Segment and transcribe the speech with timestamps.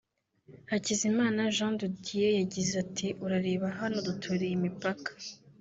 [0.71, 5.09] Hakizimana Jean de Dieu yagize ati “Urareba hano duturiye imipaka